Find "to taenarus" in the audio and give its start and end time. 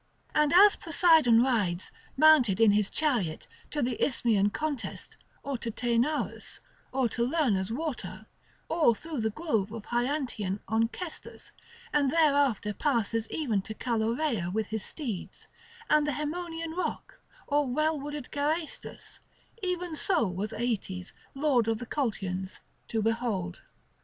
5.59-6.59